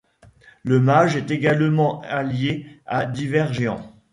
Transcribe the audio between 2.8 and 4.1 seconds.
à divers géants.